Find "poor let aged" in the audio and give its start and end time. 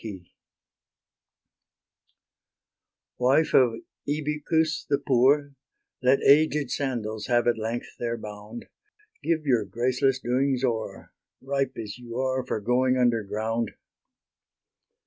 4.97-6.71